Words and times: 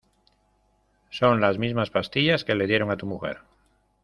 son 1.11 1.41
las 1.41 1.59
mismas 1.59 1.91
pastillas 1.91 2.43
que 2.43 2.55
le 2.55 2.65
dieron 2.65 2.89
a 2.89 2.97
tu 2.97 3.05
mujer. 3.05 3.37